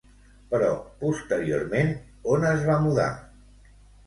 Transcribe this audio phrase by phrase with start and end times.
[0.53, 0.69] Però
[1.03, 1.93] posteriorment
[2.33, 3.07] on es va mudar?